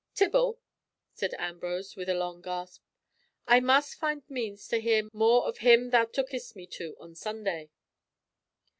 [0.15, 0.57] "Tibble!"
[1.13, 2.81] said Ambrose, with a long gasp,
[3.45, 7.69] "I must find means to hear more of him thou tookedst me to on Sunday."